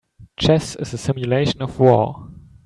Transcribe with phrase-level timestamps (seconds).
[0.35, 2.27] Chess is a simulation of war.